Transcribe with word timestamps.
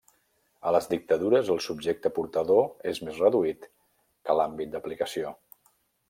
A 0.69 0.71
les 0.75 0.85
dictadures 0.91 1.51
el 1.55 1.59
subjecte 1.65 2.11
portador 2.15 2.65
és 2.93 3.01
més 3.09 3.19
reduït 3.25 3.67
que 4.29 4.37
l'àmbit 4.39 4.71
d'aplicació. 4.77 5.35